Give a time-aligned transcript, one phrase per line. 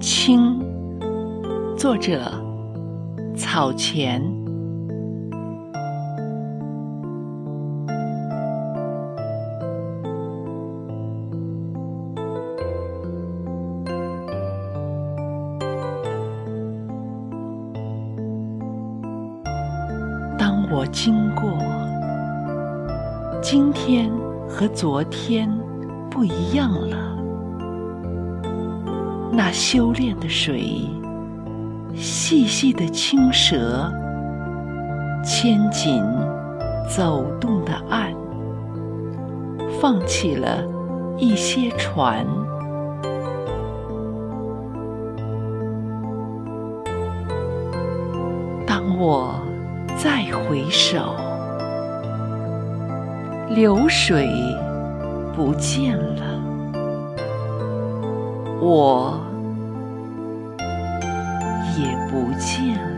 [0.00, 0.60] 青，
[1.76, 2.30] 作者
[3.36, 4.22] 草前。
[20.38, 21.50] 当我经过，
[23.42, 24.08] 今天
[24.48, 25.50] 和昨天
[26.08, 27.17] 不一样了。
[29.30, 30.88] 那修炼的水，
[31.94, 33.92] 细细的青蛇，
[35.24, 36.02] 牵紧
[36.88, 38.12] 走动的岸，
[39.80, 40.64] 放弃了
[41.16, 42.26] 一些船。
[48.66, 49.40] 当我
[49.96, 51.14] 再回首，
[53.50, 54.28] 流水
[55.36, 56.37] 不见了。
[58.60, 59.20] 我
[61.76, 62.97] 也不见了。